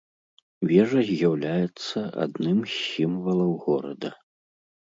Вежа 0.69 1.01
з'яўляецца 1.09 1.99
адным 2.25 2.57
з 2.73 2.81
сімвалаў 2.89 3.51
горада. 3.67 4.09